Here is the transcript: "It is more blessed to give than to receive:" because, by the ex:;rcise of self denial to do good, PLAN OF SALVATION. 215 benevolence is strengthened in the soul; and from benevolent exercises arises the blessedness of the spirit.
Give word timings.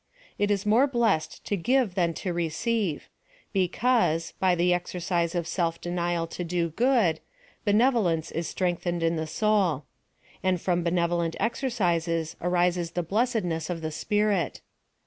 "It 0.39 0.49
is 0.49 0.65
more 0.65 0.87
blessed 0.87 1.45
to 1.45 1.55
give 1.55 1.93
than 1.93 2.15
to 2.15 2.33
receive:" 2.33 3.07
because, 3.53 4.33
by 4.39 4.55
the 4.55 4.73
ex:;rcise 4.73 5.35
of 5.35 5.45
self 5.45 5.79
denial 5.79 6.25
to 6.25 6.43
do 6.43 6.69
good, 6.71 7.19
PLAN 7.65 7.75
OF 7.75 7.81
SALVATION. 7.83 7.93
215 7.99 8.01
benevolence 8.01 8.31
is 8.31 8.47
strengthened 8.49 9.03
in 9.03 9.15
the 9.15 9.27
soul; 9.27 9.85
and 10.41 10.59
from 10.59 10.81
benevolent 10.83 11.35
exercises 11.39 12.35
arises 12.41 12.91
the 12.93 13.03
blessedness 13.03 13.69
of 13.69 13.81
the 13.81 13.91
spirit. 13.91 14.61